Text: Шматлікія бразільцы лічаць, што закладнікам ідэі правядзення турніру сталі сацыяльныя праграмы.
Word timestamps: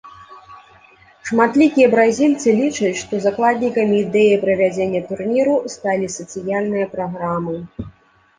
Шматлікія 1.29 1.87
бразільцы 1.93 2.49
лічаць, 2.61 2.93
што 3.01 3.19
закладнікам 3.25 3.93
ідэі 4.01 4.41
правядзення 4.47 5.01
турніру 5.11 5.55
сталі 5.75 6.11
сацыяльныя 6.17 6.85
праграмы. 6.97 7.55